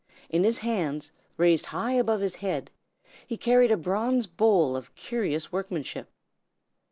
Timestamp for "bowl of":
4.25-4.95